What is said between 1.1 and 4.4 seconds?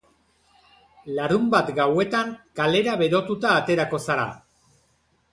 Larunbat gauetan, kalera berotuta aterako zara!